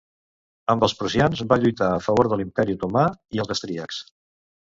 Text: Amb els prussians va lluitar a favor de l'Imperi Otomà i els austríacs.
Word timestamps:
Amb 0.73 0.85
els 0.87 0.95
prussians 1.01 1.43
va 1.51 1.57
lluitar 1.63 1.89
a 1.89 1.99
favor 2.07 2.31
de 2.33 2.41
l'Imperi 2.41 2.77
Otomà 2.79 3.05
i 3.39 3.45
els 3.45 3.55
austríacs. 3.59 4.03